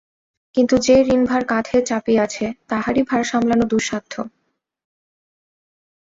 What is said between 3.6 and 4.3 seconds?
দুঃসাধ্য।